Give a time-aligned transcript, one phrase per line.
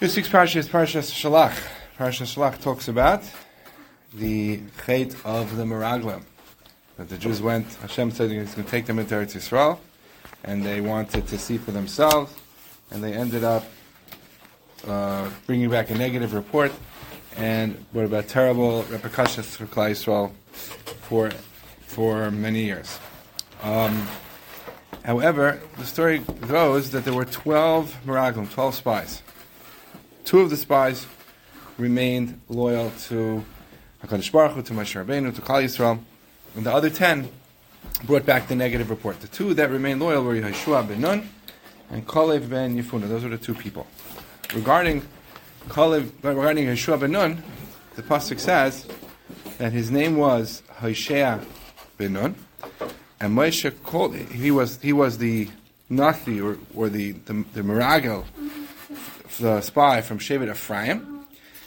[0.00, 1.52] This week's parsha is Parshas Shelach.
[1.98, 3.22] Parshas Shelach talks about
[4.14, 6.22] the fate of the Meraglim.
[6.96, 9.78] That the Jews went, Hashem said He's going to take them into Eretz Yisrael,
[10.42, 12.34] and they wanted to see for themselves,
[12.90, 13.66] and they ended up
[14.88, 16.72] uh, bringing back a negative report,
[17.36, 20.32] and what about terrible repercussions for Klal Yisrael
[21.02, 21.30] for
[21.88, 22.98] for many years.
[23.62, 24.08] Um,
[25.04, 29.22] however, the story goes that there were 12 Meraglim, 12 spies.
[30.30, 31.08] Two of the spies
[31.76, 33.44] remained loyal to
[34.04, 35.98] HaKadosh Baruch Hu, to Moshe Rabbeinu, to Klal Yisrael,
[36.54, 37.28] and the other 10
[38.04, 39.20] brought back the negative report.
[39.20, 41.28] The two that remained loyal were Yehoshua ben Nun
[41.90, 43.08] and Kalev ben Yefuna.
[43.08, 43.88] Those were the two people.
[44.54, 45.02] Regarding
[45.68, 47.42] Kalev, regarding Yehoshua ben Nun,
[47.96, 48.86] the pasuk says
[49.58, 51.40] that his name was Hoshea
[51.98, 52.36] ben Nun,
[53.18, 55.48] and Moshe called he was he was the
[55.90, 58.24] Nathi or, or the the, the Miragel,
[59.38, 61.26] the spy from Shevet Ephraim,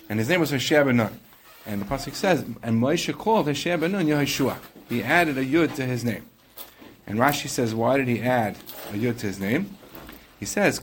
[0.10, 1.20] and his name was Hoshea ben Nun.
[1.66, 4.58] And the pasuk says, and Moshe called Hoshea ben Nun Yehoshua.
[4.90, 6.26] He added a yud to his name.
[7.08, 8.58] And Rashi says, why did he add
[8.92, 9.78] a yud to his name?
[10.40, 10.82] He says,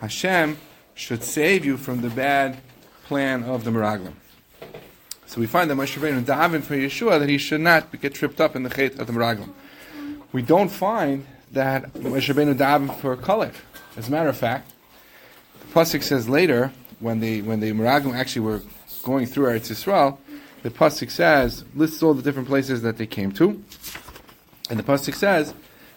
[0.00, 0.58] Hashem
[0.94, 2.58] should save you from the bad
[3.04, 4.14] plan of the Meraglim.
[5.26, 8.40] So we find that Moshe Rabbeinu davened for Yeshua that he should not get tripped
[8.40, 9.52] up in the chait of the Meraglim.
[10.32, 13.54] We don't find that Moshe Rabbeinu davened for Kalev.
[13.96, 14.72] As a matter of fact,
[15.60, 18.62] the pasuk says later when the when the Meraglim actually were
[19.02, 20.18] going through Eretz Yisrael,
[20.62, 23.62] the pasuk says lists all the different places that they came to,
[24.68, 25.54] and the pasuk says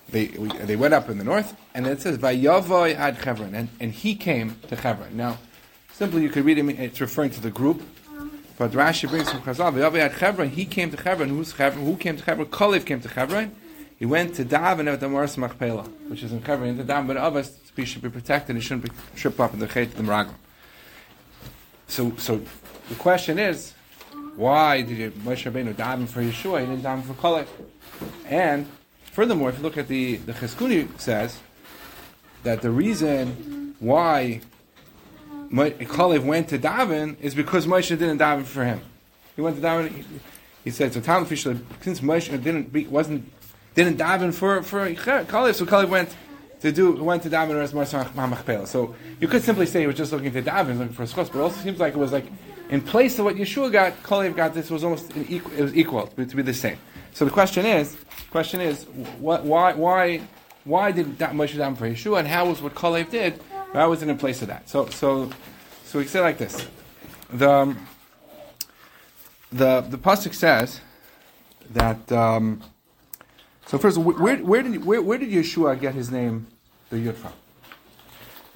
[0.09, 3.69] they we, they went up in the north, and it says Vayavoy ad Chevron, and,
[3.79, 5.17] and he came to Chevron.
[5.17, 5.39] Now,
[5.91, 7.81] simply you could read it; it's referring to the group,
[8.57, 10.49] but Rashi brings from Chazal Vayavoy ad Chevron.
[10.49, 11.29] He came to Chevron.
[11.29, 11.83] Who's Chevron?
[11.85, 12.47] Who came to Chevron?
[12.47, 13.55] Kalev came to Chevron.
[13.97, 16.69] He went to daven at the Moras Machpelah, which is in Chevron.
[16.69, 18.56] And the daven, but us, he should be protected.
[18.56, 20.33] He shouldn't be tripped up in the Chet the Meraglim.
[21.88, 22.42] So, so
[22.89, 23.73] the question is,
[24.36, 26.60] why did Moshe Rabbeinu daven for Yeshua?
[26.60, 27.48] He didn't daven for Kalev.
[28.26, 28.67] And
[29.05, 31.39] furthermore, if you look at the the Chizkuni says
[32.43, 34.42] that the reason why
[35.52, 38.82] Kalev went to daven is because Moshe didn't daven for him.
[39.36, 39.89] He went to daven.
[39.89, 40.04] He,
[40.66, 40.99] he said so.
[40.99, 43.32] Talmud since Moshe didn't wasn't
[43.73, 46.16] didn't daven for for Kalev, so Kalev went
[46.61, 48.67] to do went to daven Machpelah.
[48.67, 51.31] So you could simply say he was just looking to daven, looking for a schos,
[51.31, 52.25] but it also seems like it was like
[52.69, 56.07] in place of what Yeshua got, Kalev got this was almost equal, it was equal
[56.07, 56.77] to be the same.
[57.13, 57.95] So the question is,
[58.31, 58.83] question is,
[59.19, 60.21] what, why why
[60.63, 63.33] why did Moshe daven for Yeshua, and how was what Kalev did?
[63.71, 64.67] Why was it in place of that?
[64.69, 65.29] So so
[65.85, 66.67] so we say like this:
[67.31, 67.87] the um,
[69.51, 70.81] the the pasuk says
[71.71, 72.11] that.
[72.11, 72.61] Um,
[73.67, 76.48] so first, where, where did where, where did Yeshua get his name,
[76.89, 77.33] the Yud from?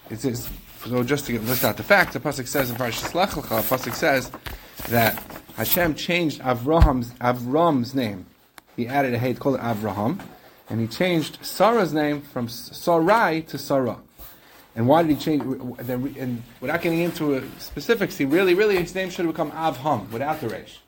[0.09, 0.49] It says
[0.85, 1.03] so.
[1.03, 3.93] Just to get, list out the facts, the pasuk says in Parashas Lech Lecha, pasuk
[3.93, 4.31] says
[4.89, 5.21] that
[5.57, 8.25] Hashem changed Avraham's Avram's name.
[8.77, 10.21] He added a hey, called it Avraham,
[10.69, 13.97] and he changed Sarah's name from Sarai to Sarah.
[14.75, 15.43] And why did he change?
[15.43, 20.39] And without getting into specifics, he really, really his name should have become Avham without
[20.39, 20.79] the resh.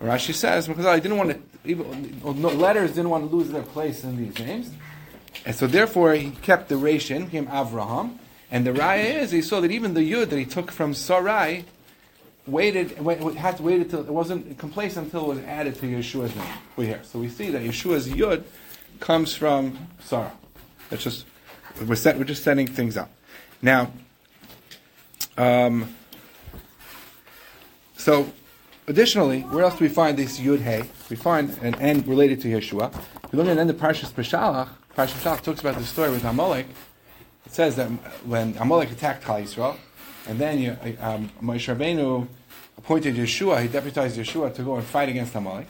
[0.00, 4.04] Rashi says because I didn't want to, even, letters didn't want to lose their place
[4.04, 4.70] in these names,
[5.44, 8.18] and so therefore he kept the in, became Avraham,
[8.50, 11.64] and the raya is he saw that even the yud that he took from Sarai
[12.46, 12.90] waited
[13.36, 16.46] had to wait until it wasn't complacent until it was added to Yeshua's name.
[16.76, 18.44] We here, so we see that Yeshua's yud
[19.00, 20.32] comes from Sarah.
[20.90, 21.26] That's just
[21.84, 23.10] we're set, we're just setting things up
[23.62, 23.90] now.
[25.36, 25.94] Um,
[27.96, 28.32] so
[28.88, 30.84] Additionally, where else do we find this Yud Hey?
[31.10, 32.94] We find an end related to Yeshua.
[33.32, 34.68] We look at the end of Parshas Beshalach.
[34.96, 36.66] Parshas Beshalach talks about the story with Amalek.
[37.46, 37.88] It says that
[38.24, 39.76] when Amalek attacked Klal Yisrael,
[40.28, 42.28] and then um, Moshe Rabbeinu
[42.78, 45.66] appointed Yeshua, he deputized Yeshua to go and fight against Amalek.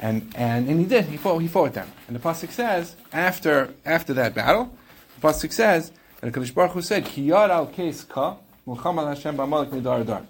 [0.00, 1.92] And, and, and he did, he fought, he fought them.
[2.08, 4.76] And the Pasuk says, after, after that battle,
[5.14, 9.36] the Pasuk says, that HaKadosh Baruch Hu said, Ki yad al kes ka, Muhammad Hashem
[9.36, 10.22] ba'amalek midar dar.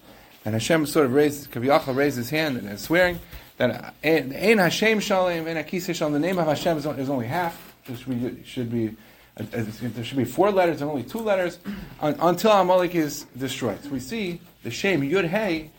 [0.45, 3.21] And Hashem sort of raised, Kaviyachal raised his hand and is swearing
[3.59, 7.75] that eh, Ein Hashem Shalom, Ein Akisa Shalom, the name of Hashem is, only half.
[7.87, 8.97] There should be, should be
[9.37, 11.59] there should be four letters and only two letters
[12.01, 13.83] until Amalek is destroyed.
[13.83, 15.71] So we see the shame, Yud Hey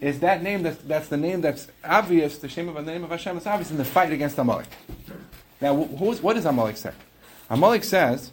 [0.00, 2.38] is that name that's, that's the name that's obvious.
[2.38, 4.68] The shame of the name of Hashem is obvious in the fight against Amalek.
[5.60, 6.92] Now, who's, what does Amalek say?
[7.50, 8.30] Amalek says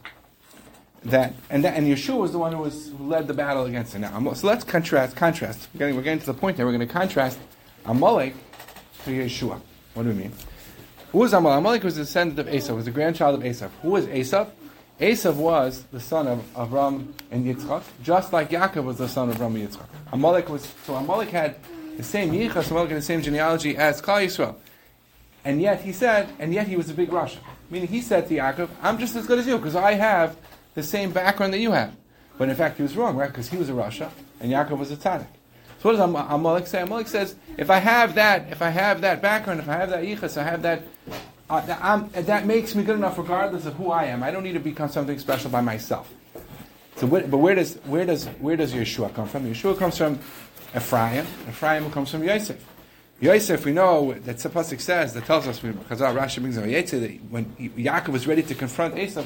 [1.05, 3.95] that and that, and Yeshua was the one who was who led the battle against
[3.95, 3.99] it.
[3.99, 5.15] Now, so let's contrast.
[5.15, 5.67] Contrast.
[5.73, 6.65] We're getting, we're getting to the point here.
[6.65, 7.39] We're going to contrast
[7.85, 8.33] Amalek
[9.03, 9.61] to Yeshua.
[9.93, 10.33] What do we mean?
[11.11, 11.59] Who was Amalek?
[11.59, 12.73] Amalek was the descendant of Esau.
[12.73, 13.69] Was the grandchild of Esau.
[13.81, 14.47] Who was Esau?
[14.99, 19.35] Esav was the son of Avram and Yitzchak, just like Yaakov was the son of
[19.35, 19.85] Avram and Yitzchak.
[20.13, 21.57] Amalek was so Amalek had
[21.97, 24.55] the same yichas, Amalek had the same genealogy as Klal Yisrael,
[25.43, 27.39] and yet he said, and yet he was a big rasha.
[27.69, 30.37] Meaning he said to Yaakov, "I'm just as good as you because I have
[30.75, 31.95] the same background that you have."
[32.37, 33.29] But in fact, he was wrong, right?
[33.29, 35.27] Because he was a rasha and Yaakov was a tzaddik.
[35.79, 36.81] So what does Am- Amalek say?
[36.81, 40.03] Amalek says, "If I have that, if I have that background, if I have that
[40.03, 40.83] yichas, I have that."
[41.47, 44.23] Uh, that, that, makes me good enough regardless of who I am.
[44.23, 46.11] I don't need to become something special by myself.
[46.95, 49.45] So, but where does where does where does Yeshua come from?
[49.45, 50.17] Yeshua comes from
[50.75, 51.25] Ephraim.
[51.47, 52.65] Ephraim comes from Yosef.
[53.19, 58.09] Yosef, we know that Sapasik says that tells us Chazal Rashi brings that when Yaakov
[58.09, 59.25] was ready to confront Esav,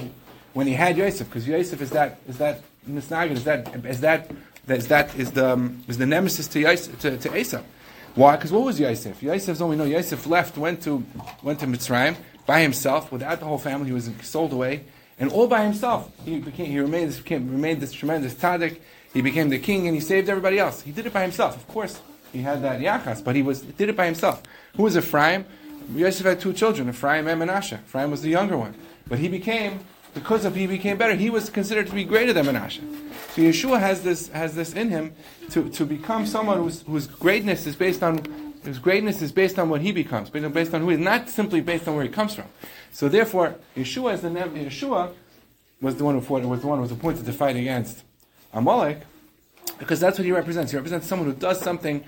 [0.54, 4.32] when he had Yosef, because Yosef is that is that misnagid, is that is that
[4.68, 7.64] is that is the um, is the nemesis to Yosef, to, to Esav.
[8.16, 8.36] Why?
[8.36, 9.22] Because what was Yosef?
[9.22, 11.06] Yosef's only know Yosef left, went to
[11.44, 13.88] went to Mitzrayim by himself, without the whole family.
[13.88, 14.84] He was sold away,
[15.20, 16.12] and all by himself.
[16.26, 18.80] He became he remained this became, remained this tremendous tzaddik.
[19.14, 20.82] He became the king, and he saved everybody else.
[20.82, 21.56] He did it by himself.
[21.56, 22.00] Of course,
[22.32, 24.42] he had that yachas, but he was did it by himself.
[24.76, 25.46] Who was Ephraim?
[25.96, 27.74] Yosef had two children, Ephraim and Menashe.
[27.74, 28.76] Ephraim was the younger one,
[29.08, 29.80] but he became
[30.14, 31.16] because of he became better.
[31.16, 32.80] He was considered to be greater than Menashe.
[33.36, 35.14] So Yeshua has this has this in him
[35.52, 38.24] to, to become someone whose, whose greatness is based on
[38.64, 41.62] his greatness is based on what he becomes, based on who he is, not simply
[41.62, 42.46] based on where he comes from.
[42.92, 45.14] So therefore, Yeshua is the Yeshua
[45.82, 48.04] was the one who fought, was the one who was appointed to fight against
[48.54, 49.00] Amalek,
[49.78, 50.72] because that's what he represents.
[50.72, 52.04] He represents someone who does something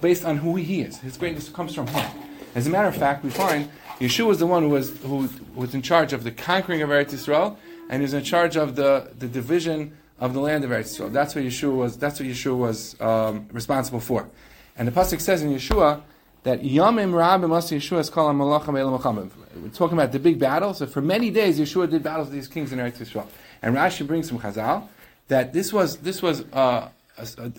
[0.00, 0.98] based on who he is.
[0.98, 2.10] His greatness comes from him.
[2.54, 3.70] As a matter of fact, we find
[4.02, 7.12] Yeshua was the one who was who was in charge of the conquering of Eretz
[7.12, 7.56] Yisrael,
[7.88, 11.12] and he was in charge of the, the division of the land of Eretz Yisrael.
[11.12, 11.96] That's what Yeshua was.
[11.96, 14.28] That's what Yeshua was um, responsible for.
[14.76, 16.02] And the pasuk says in Yeshua
[16.42, 19.30] that Yamim Rabim Asi Yeshua is called Malacham Elam
[19.62, 20.78] We're talking about the big battles.
[20.78, 23.28] So for many days, Yeshua did battles with these kings in Eretz Yisrael.
[23.62, 24.88] And Rashi brings from Chazal
[25.28, 26.88] that this was this was uh,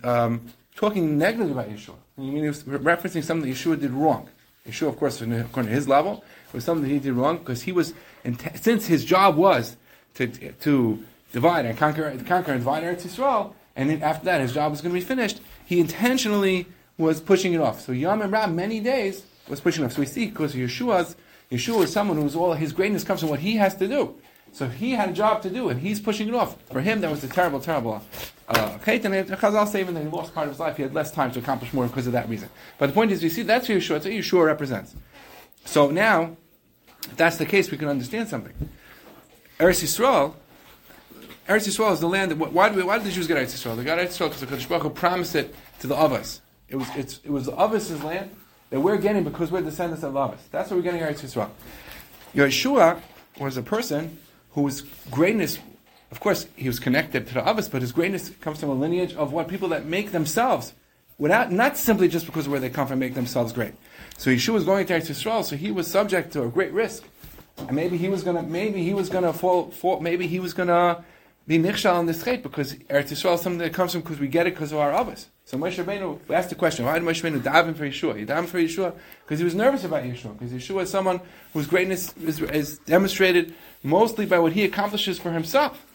[0.03, 1.95] um, talking negatively about Yeshua.
[2.17, 4.27] I mean, he was referencing something that Yeshua did wrong.
[4.67, 6.23] Yeshua, of course, according to his level,
[6.53, 7.93] was something that he did wrong because he was,
[8.55, 9.75] since his job was
[10.15, 14.53] to to divide and conquer, conquer and divide Eretz Yisrael, and then after that his
[14.53, 16.67] job was going to be finished, he intentionally
[16.97, 17.81] was pushing it off.
[17.81, 19.93] So Yom and Rab, many days, was pushing it off.
[19.93, 21.15] So we see, because Yeshua's,
[21.51, 24.15] Yeshua is someone who's all, his greatness comes from what he has to do.
[24.51, 26.55] So he had a job to do, and he's pushing it off.
[26.71, 28.03] For him, that was a terrible, terrible
[28.53, 30.93] uh, chait, and Chazal say even that he lost part of his life, he had
[30.93, 32.49] less time to accomplish more because of that reason.
[32.77, 34.95] But the point is, you see, that's Yeshua, that's what Yeshua represents.
[35.65, 36.35] So now,
[37.03, 38.53] if that's the case, we can understand something.
[39.59, 40.35] Eretz Yisrael
[41.47, 42.31] Eretz Yisrael is the land.
[42.31, 43.75] That, why, did, why did the Jews get Eretz Yisrael?
[43.75, 46.39] They got Eretz Yisrael because the Kodesh Baruch Hu promised it to the Avos.
[46.69, 48.31] It was it was the Avos' land
[48.69, 50.37] that we're getting because we're descendants of Avos.
[50.51, 51.49] That's what we're getting Eretz Yisrael.
[52.33, 53.01] Yeshua
[53.39, 54.17] was a person
[54.51, 55.59] whose greatness,
[56.13, 59.15] of course, he was connected to the Avos, but his greatness comes from a lineage
[59.15, 60.73] of what people that make themselves,
[61.17, 63.73] without not simply just because of where they come from, make themselves great.
[64.19, 67.03] So Yeshua was going to Eretz Yisrael, so he was subject to a great risk.
[67.57, 71.03] And maybe he was gonna, maybe he was gonna fall, fall maybe he was gonna
[71.47, 74.27] be nichshal on this chait because Eretz Yisrael is something that comes from because we
[74.27, 75.29] get it because of our Abbas.
[75.45, 78.19] So Moshe Rabbeinu, asked the question, why did Moshe Rabbeinu daven for Yeshua?
[78.19, 78.93] He davened for Yeshua
[79.25, 81.21] because he was nervous about Yeshua, because Yeshua is someone
[81.53, 85.85] whose greatness is, is, demonstrated mostly by what he accomplishes for himself.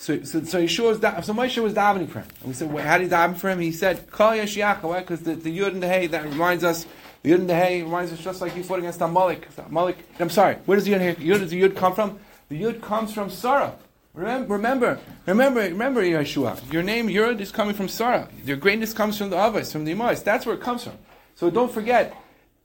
[0.00, 2.28] So, so, so Yeshua was da- so Moshe was davening for him.
[2.38, 3.58] And we said, well, how did he daven for him?
[3.58, 4.80] He said, Kal Yeshiach?
[4.80, 6.86] Because the, the Yud and the Hey, that reminds us,
[7.22, 9.48] the Yud and the Hey reminds us just like he fought against Amalek.
[9.58, 12.20] Amalek, I'm sorry, where does the Yud, Yud, the Yud come from?
[12.48, 13.74] The Yud comes from Sarah.
[14.14, 16.72] Remember, remember, remember, remember, Yeshua.
[16.72, 18.28] Your name, Yud, is coming from Sarah.
[18.44, 20.22] Your greatness comes from the Avos, from the Imais.
[20.22, 20.94] That's where it comes from.
[21.34, 22.16] So don't forget,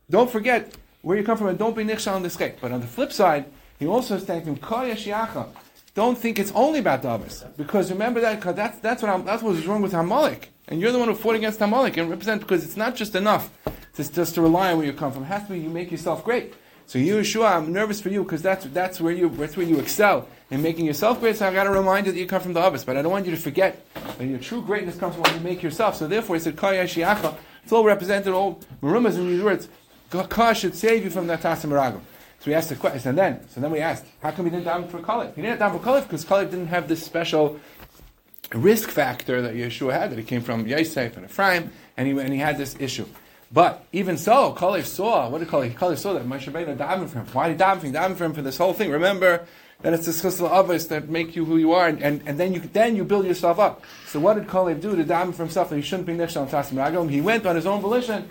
[0.08, 2.58] don't forget where you come from, and don't be nichshal on this cake.
[2.62, 3.46] But on the flip side,
[3.80, 5.48] he also is thanking Kol Yeshiacha.
[5.96, 9.44] Don't think it's only about Avos, because remember that because that's that's what I'm, that's
[9.44, 12.42] what was wrong with Amalek, and you're the one who fought against Amalek and represent
[12.42, 13.52] because it's not just enough
[13.94, 15.22] to, just to rely on where you come from.
[15.22, 16.56] It has to be you make yourself great.
[16.88, 19.80] So you, Yeshua, I'm nervous for you because that's that's where you that's where you
[19.80, 21.36] excel in making yourself great.
[21.36, 23.12] So I got to remind you that you come from the Abbas, but I don't
[23.12, 23.86] want you to forget
[24.18, 25.96] that your true greatness comes from what you make yourself.
[25.96, 27.36] So therefore, he said, Kaya Shiacha.
[27.64, 29.70] It's all represented, all marumas in these words.
[30.10, 31.72] Kah should save you from that tasim
[32.44, 34.66] So we asked the question, and then so then we asked, how come he didn't
[34.66, 35.34] daven for Kalev?
[35.34, 37.58] He didn't daven for Kalev because Kalev didn't have this special
[38.54, 42.34] risk factor that Yeshua had, that he came from Yosef and Ephraim, and he, and
[42.34, 43.06] he had this issue.
[43.54, 45.74] But even so, Kalev saw, what did Kalev?
[45.76, 47.28] Kalev saw that Moshe Rabbeinu davened for him.
[47.28, 47.94] Why did he daven for him?
[47.94, 48.92] Daven for him for this whole thing.
[48.92, 49.48] Remember
[49.82, 52.54] that it's the chesed avos that make you who you are, and, and, and, then
[52.54, 53.86] you then you build yourself up.
[54.08, 56.52] So what did Kalev do to daven for himself that he shouldn't be nishal and
[56.52, 57.10] tasim?
[57.10, 58.28] He went on his own volition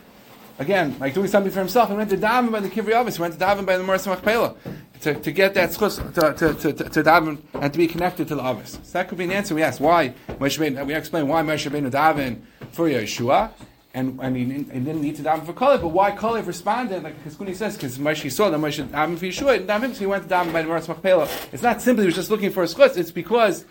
[0.58, 3.22] again, like doing something for himself, he went to daven by the Kivri Avis, he
[3.22, 4.54] went to daven by the Maras Machpelah,
[5.00, 8.34] to, to get that schus, to, to, to, to, daven and to be connected to
[8.34, 8.78] the Avis.
[8.82, 9.54] So that could be an answer.
[9.54, 12.40] We asked why we explained why Moshe Rabbeinu daven
[12.70, 13.50] for Yeshua,
[13.94, 17.02] and, and he, didn't, he didn't need to daven for Kalev, but why Kalev responded,
[17.02, 20.06] like Chizkuni says, because Moshe saw that Moshe daven for Yeshua, and daven, so he
[20.06, 21.28] went to daven by the Maras Machpelah.
[21.52, 23.64] It's not simply he was just looking for a schus, it's because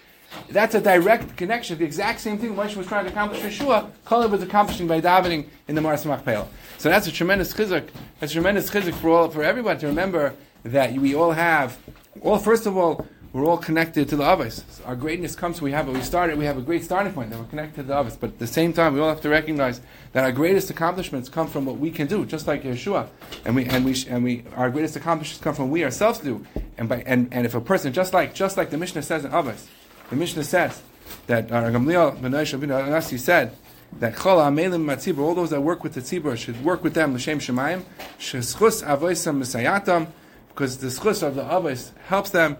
[0.49, 1.77] that's a direct connection.
[1.77, 5.01] The exact same thing Moshe was trying to accomplish for Yeshua, Kalev was accomplishing by
[5.01, 6.47] davening in the Maras Machpelah.
[6.77, 7.89] So that's a tremendous chizuk.
[8.19, 11.77] That's a tremendous chizuk for all for everyone to remember that we all have.
[12.15, 14.63] Well, first of all, we're all connected to the Avos.
[14.85, 15.61] Our greatness comes.
[15.61, 16.37] We have we started.
[16.37, 17.29] We have a great starting point.
[17.29, 18.19] That we're connected to the Avos.
[18.19, 19.79] But at the same time, we all have to recognize
[20.11, 23.07] that our greatest accomplishments come from what we can do, just like Yeshua.
[23.45, 26.45] And we and we and we our greatest accomplishments come from we ourselves do.
[26.77, 29.31] And by and, and if a person just like just like the Mishnah says in
[29.31, 29.67] Avos,
[30.11, 30.83] the Mishnah says
[31.27, 33.55] that uh, Gamliel ben Nasi said
[33.99, 37.15] that Chol Amelim Matzibur, all those that work with the Tzibur should work with them
[37.15, 37.83] l'shem shemayim,
[38.19, 40.07] sheschus avoisam misayatam,
[40.49, 42.57] because the schus of the avos helps them,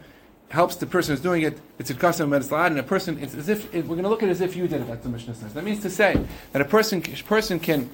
[0.48, 1.60] helps the person who's doing it.
[1.78, 3.20] It's a custom of and a person.
[3.22, 4.88] It's as if it, we're going to look at it as if you did it.
[4.88, 5.54] That's the Mishnah says.
[5.54, 7.90] That means to say that a person person can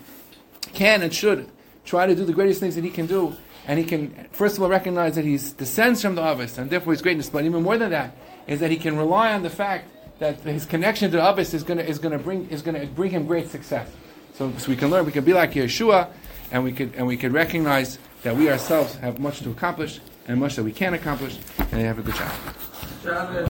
[0.74, 1.50] can and should
[1.84, 3.36] try to do the greatest things that he can do,
[3.66, 6.94] and he can first of all recognize that he descends from the avos, and therefore
[6.94, 7.28] his greatness.
[7.28, 8.16] But even more than that
[8.48, 9.90] is that he can rely on the fact
[10.20, 13.12] that his connection to Abbas is going to is to bring is going to bring
[13.12, 13.90] him great success.
[14.34, 16.10] So, so we can learn, we can be like Yeshua,
[16.52, 20.40] and we could and we could recognize that we ourselves have much to accomplish and
[20.40, 22.32] much that we can accomplish, and have a good job.